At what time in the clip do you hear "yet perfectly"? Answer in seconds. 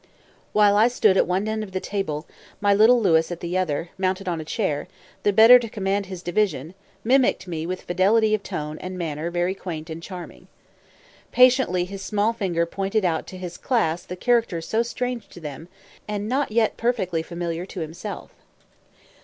16.51-17.21